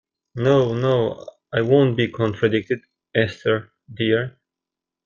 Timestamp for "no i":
0.73-1.61